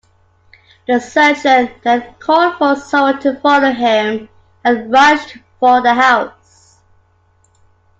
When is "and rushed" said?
4.65-5.37